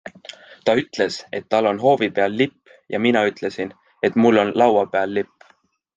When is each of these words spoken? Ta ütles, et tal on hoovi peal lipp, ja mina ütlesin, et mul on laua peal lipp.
Ta 0.69 0.73
ütles, 0.83 1.17
et 1.39 1.45
tal 1.55 1.69
on 1.71 1.81
hoovi 1.83 2.09
peal 2.17 2.35
lipp, 2.39 2.73
ja 2.95 3.03
mina 3.07 3.23
ütlesin, 3.33 3.75
et 4.11 4.19
mul 4.23 4.45
on 4.45 4.55
laua 4.63 4.87
peal 4.97 5.19
lipp. 5.19 5.51